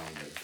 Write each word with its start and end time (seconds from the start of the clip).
sounded. 0.00 0.39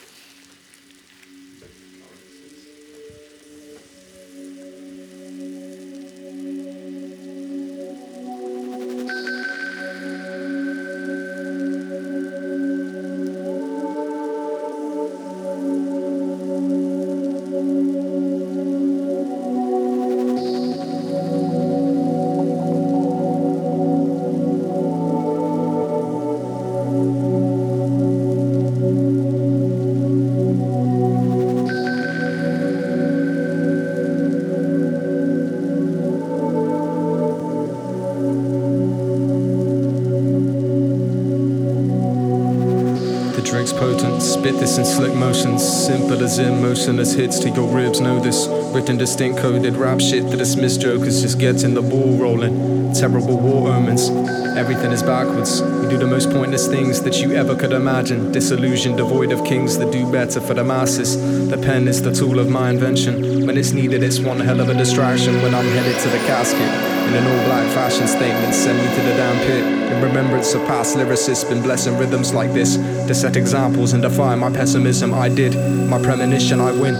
This 44.55 44.79
in 44.79 44.85
slick 44.85 45.15
motions, 45.15 45.63
simple 45.63 46.23
as 46.23 46.39
in 46.39 46.63
motionless 46.63 47.15
hits 47.15 47.41
to 47.41 47.51
your 47.51 47.69
ribs. 47.69 48.01
Know 48.01 48.21
this 48.21 48.47
written, 48.73 48.97
distinct, 48.97 49.41
coded 49.41 49.75
rap 49.77 50.01
shit 50.01 50.31
to 50.31 50.37
dismiss 50.37 50.77
jokers, 50.77 51.21
just 51.23 51.39
getting 51.39 51.75
the 51.75 51.83
ball 51.83 52.17
rolling. 52.17 52.93
Terrible 52.95 53.39
war 53.39 53.73
omens, 53.73 54.09
everything 54.57 54.93
is 54.93 55.03
backwards. 55.03 55.61
We 55.63 55.89
do 55.89 55.99
the 55.99 56.07
most 56.07 56.31
pointless 56.31 56.69
things 56.69 57.03
that 57.03 57.21
you 57.21 57.33
ever 57.33 57.57
could 57.57 57.73
imagine. 57.73 58.31
Disillusion, 58.31 58.97
devoid 58.97 59.33
of 59.33 59.45
kings 59.45 59.79
that 59.79 59.91
do 59.93 60.11
better 60.13 60.41
for 60.41 60.55
the 60.55 60.65
masses. 60.65 61.17
The 61.51 61.59
pen 61.59 61.89
is 61.89 62.01
the 62.03 62.13
tool 62.13 62.39
of 62.39 62.49
my 62.49 62.71
invention. 62.71 63.47
When 63.47 63.59
it's 63.59 63.73
needed, 63.73 64.03
it's 64.03 64.21
one 64.21 64.39
hell 64.39 64.61
of 64.61 64.69
a 64.69 64.75
distraction. 64.75 65.43
When 65.43 65.55
I'm 65.55 65.67
headed 65.67 66.01
to 66.03 66.09
the 66.09 66.19
casket. 66.19 66.86
In 67.07 67.15
an 67.15 67.25
all 67.25 67.45
black 67.47 67.73
fashion 67.73 68.09
statement, 68.09 68.53
send 68.53 68.79
me 68.79 68.95
to 68.97 69.03
the 69.03 69.15
damn 69.17 69.39
pit. 69.47 69.93
In 69.93 70.03
remembrance 70.03 70.55
of 70.55 70.67
past 70.67 70.97
lyricists, 70.97 71.49
been 71.49 71.63
blessing 71.63 71.97
rhythms 71.97 72.35
like 72.35 72.53
this 72.53 72.77
to 72.77 73.15
set 73.15 73.37
examples 73.37 73.93
and 73.93 74.03
defy 74.03 74.35
my 74.35 74.51
pessimism. 74.51 75.15
I 75.15 75.29
did, 75.29 75.55
my 75.89 76.03
premonition, 76.03 76.61
I 76.61 76.73
win. 76.73 76.97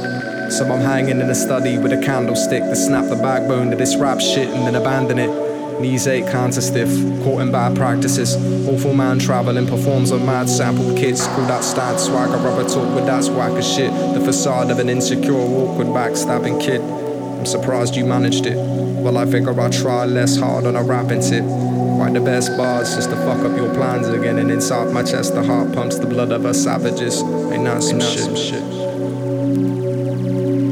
So 0.53 0.65
I'm 0.65 0.81
hanging 0.81 1.21
in 1.21 1.29
a 1.29 1.35
study 1.35 1.77
with 1.77 1.93
a 1.93 2.01
candlestick 2.01 2.63
to 2.63 2.77
snap 2.77 3.09
the 3.09 3.17
backbone 3.17 3.71
to 3.71 3.77
this 3.77 3.97
rap 3.97 4.21
shit 4.21 4.49
and 4.49 4.65
then 4.65 4.77
abandon 4.77 5.19
it. 5.19 5.81
Knees 5.81 6.07
ache, 6.07 6.27
hands 6.27 6.57
are 6.57 6.63
stiff, 6.63 6.89
caught 7.25 7.43
in 7.43 7.51
bad 7.51 7.77
practices. 7.77 8.37
Awful 8.69 8.95
man 8.95 9.19
traveling, 9.19 9.67
performs 9.67 10.13
on 10.13 10.25
mad 10.25 10.49
sampled 10.49 10.97
kits. 10.97 11.27
Call 11.27 11.47
that 11.47 11.65
stad 11.65 11.99
swagger, 11.99 12.37
rubber 12.39 12.67
talk 12.69 12.95
with 12.95 13.07
that's 13.07 13.29
whack 13.29 13.53
as 13.53 13.67
shit. 13.71 13.91
The 14.15 14.21
facade 14.21 14.71
of 14.71 14.79
an 14.79 14.89
insecure, 14.89 15.35
awkward 15.35 15.89
backstabbing 15.89 16.63
kid. 16.63 16.81
I'm 16.81 17.45
surprised 17.45 17.97
you 17.97 18.07
managed 18.07 18.47
it. 18.47 18.76
Well, 19.07 19.19
I 19.19 19.25
figure 19.25 19.61
I'll 19.61 19.71
try 19.71 20.05
less 20.05 20.37
hard 20.37 20.67
on 20.67 20.75
a 20.75 20.83
rapping 20.83 21.21
tip. 21.21 21.45
Write 21.45 22.15
the 22.15 22.21
best 22.21 22.57
bars 22.57 22.97
just 22.97 23.09
to 23.11 23.17
fuck 23.19 23.39
up 23.39 23.57
your 23.57 23.73
plans 23.73 24.09
again. 24.09 24.37
And 24.37 24.51
inside 24.51 24.93
my 24.93 25.05
chest, 25.05 25.33
the 25.33 25.45
heart 25.45 25.73
pumps 25.73 26.01
the 26.01 26.09
blood 26.09 26.33
of 26.33 26.45
us 26.45 26.65
savages. 26.65 27.23
Ain't 27.23 27.63
that 27.67 27.85
some, 27.85 28.01
shit? 28.01 28.19
some 28.19 28.35
shit? 28.35 28.63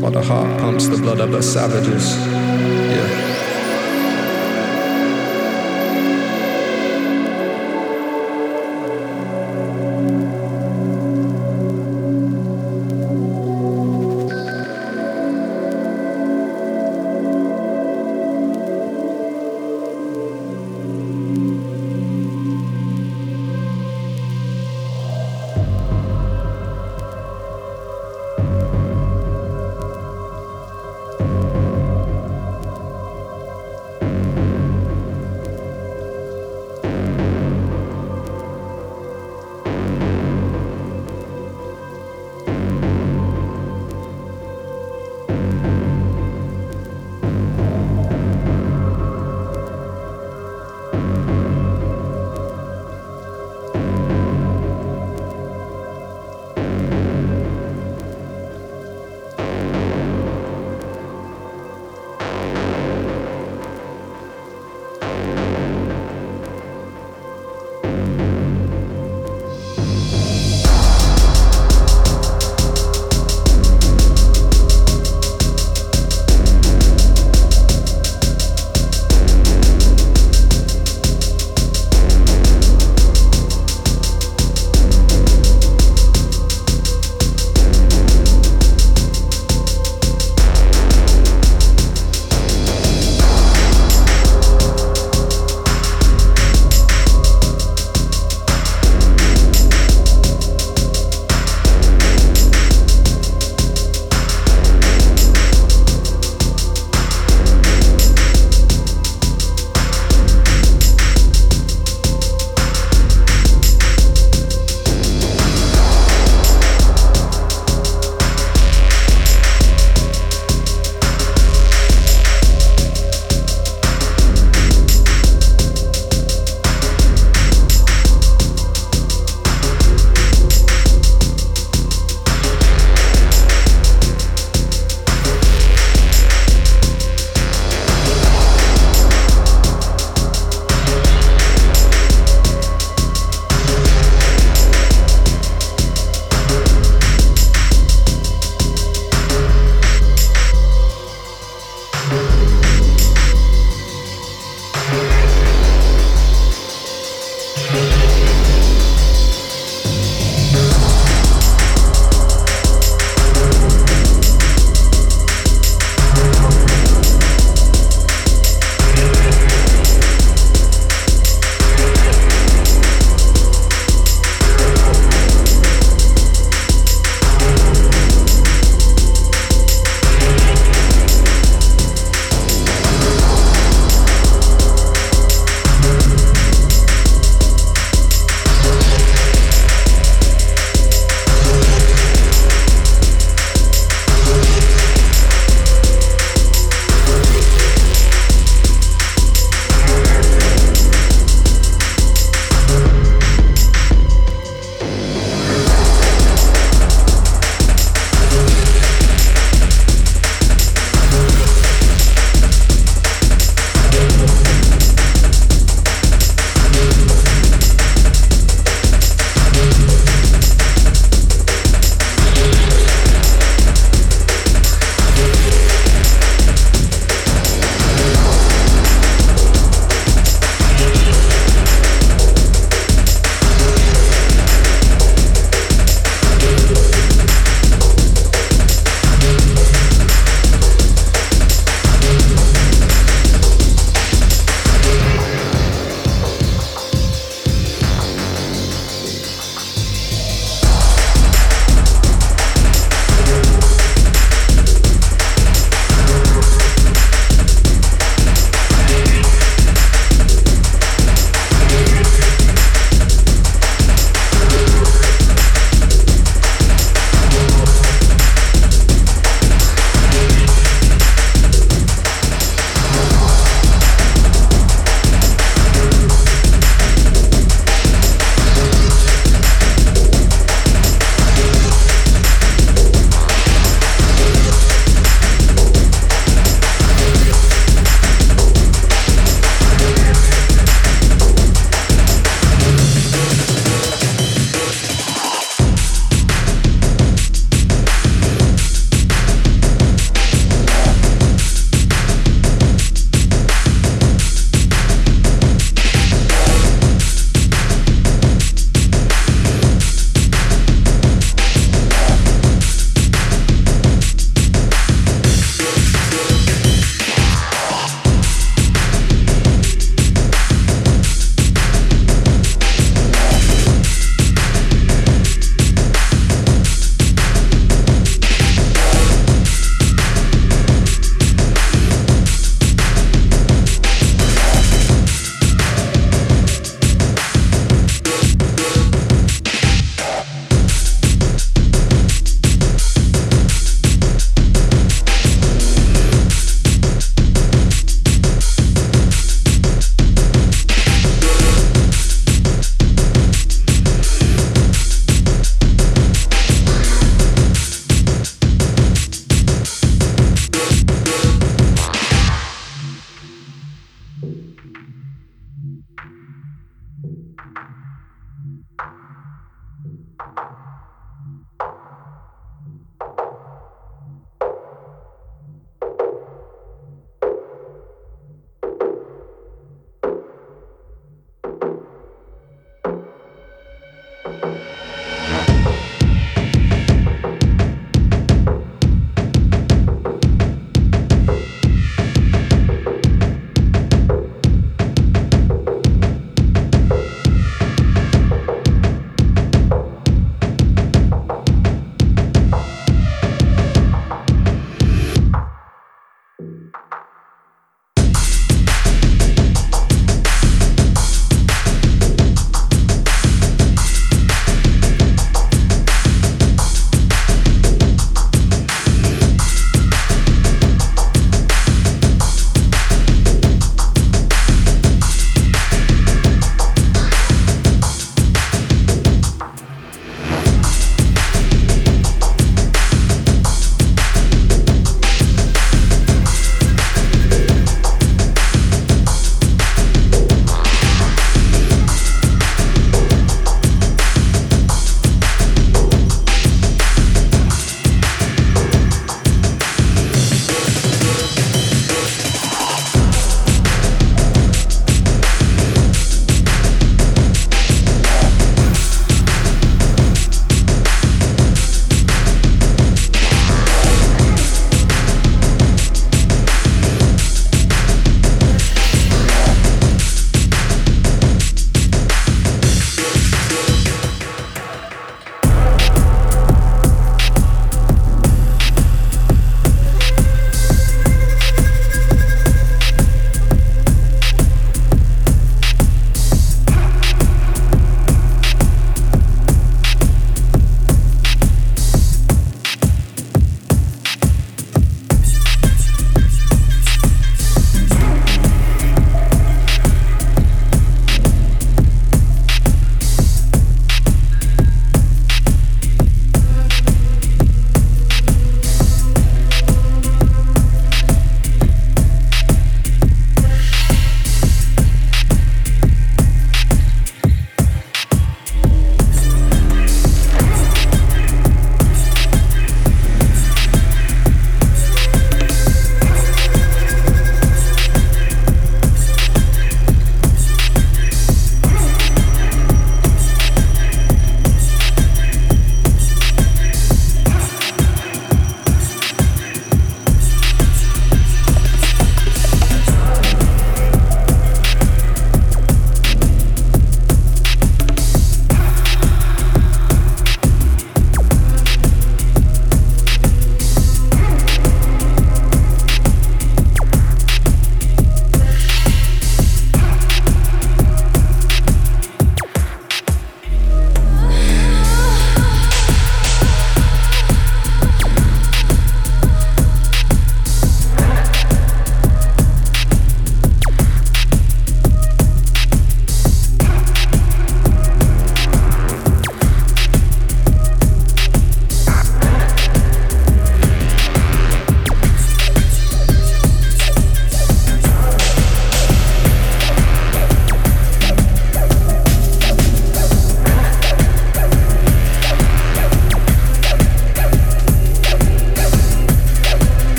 While 0.00 0.12
the 0.12 0.22
heart 0.22 0.58
pumps 0.60 0.86
the 0.86 0.96
blood 0.96 1.20
of 1.20 1.34
us 1.34 1.46
savages. 1.52 2.31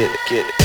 get, 0.00 0.16
get. 0.30 0.59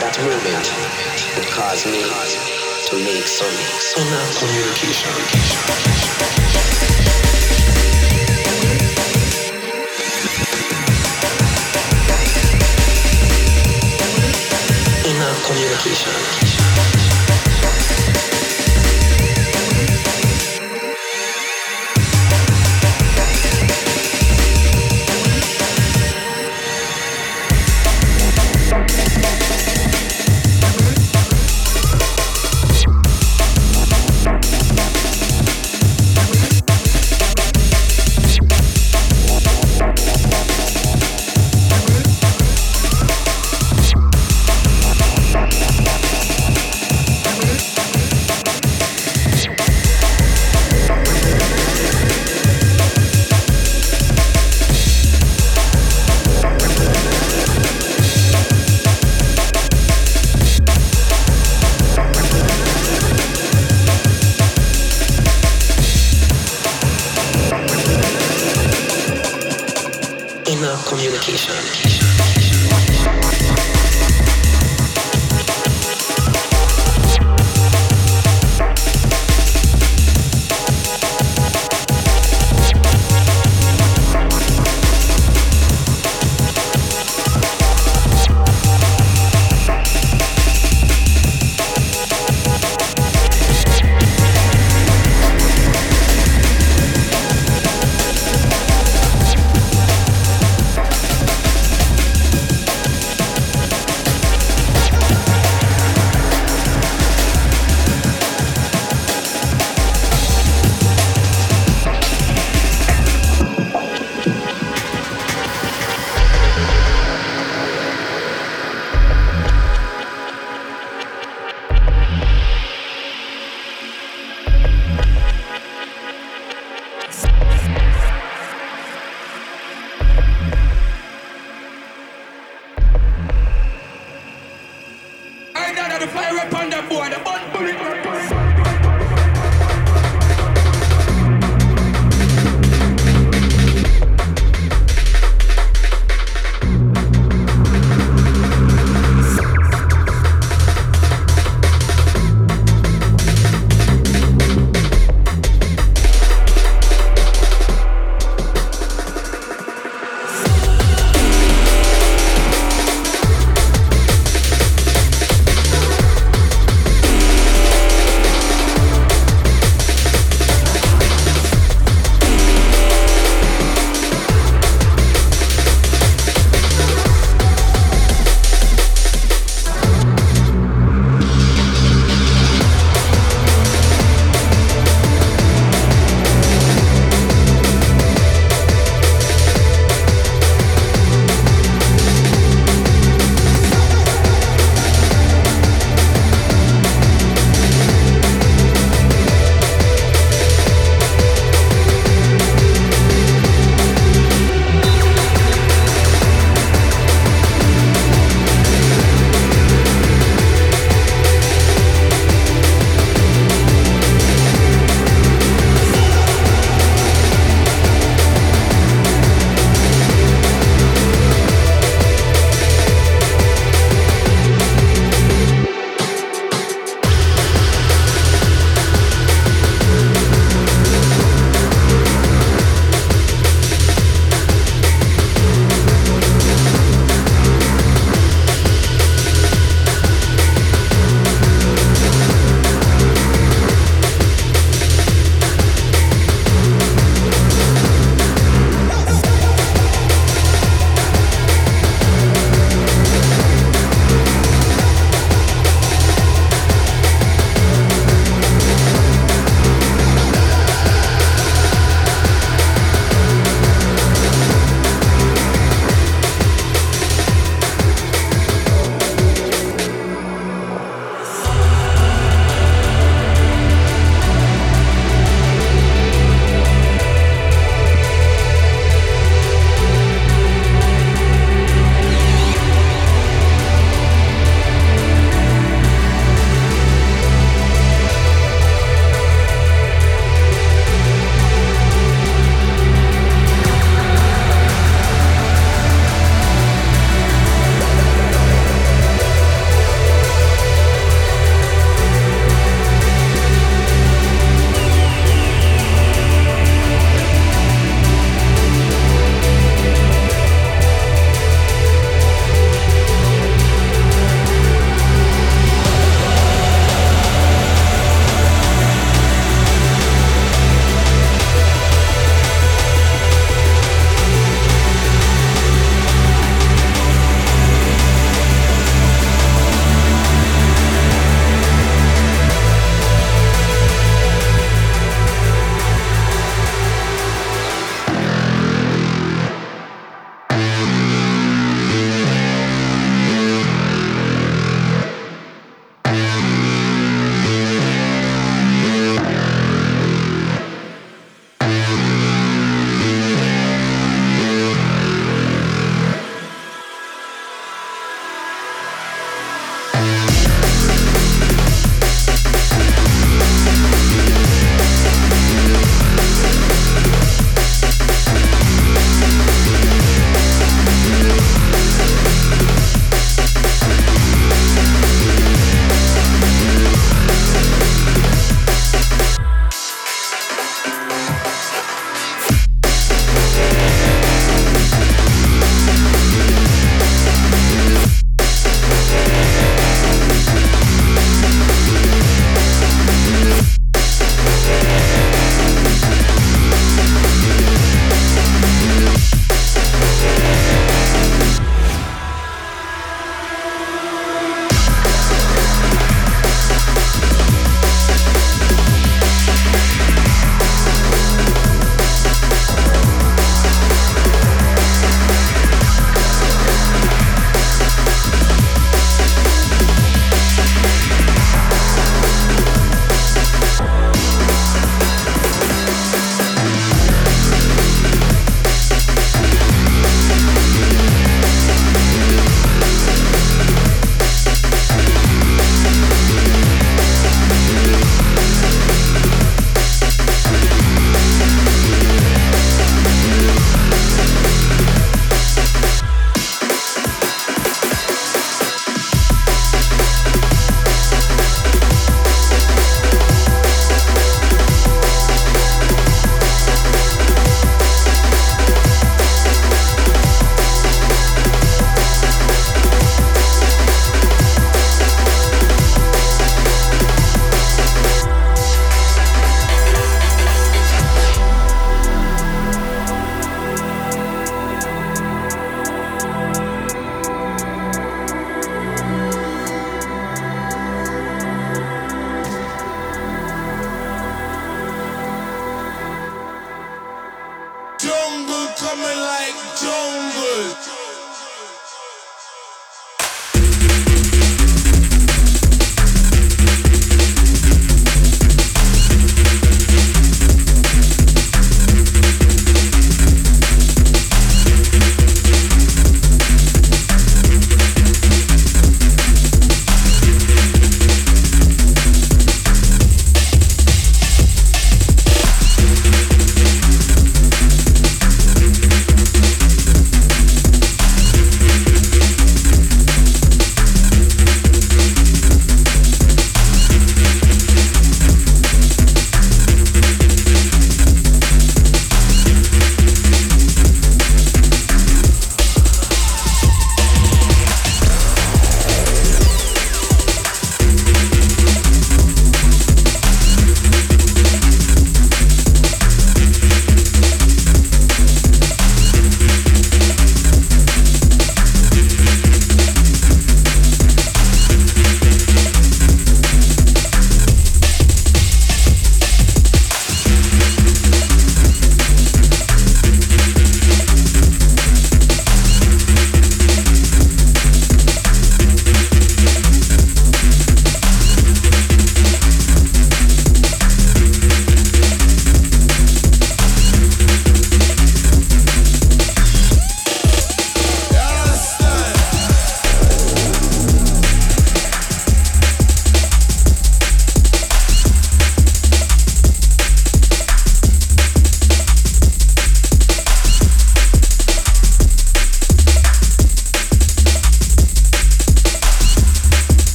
That 0.00 0.18
moment, 0.20 0.66
it 1.38 1.46
caused 1.52 1.86
me 1.86 2.02
to 2.88 2.96
make 3.04 3.26
some 3.26 3.56
communication. 4.38 5.12
Communication. 15.46 16.95